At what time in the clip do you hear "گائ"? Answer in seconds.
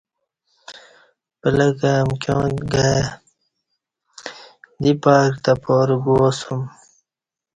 2.71-3.01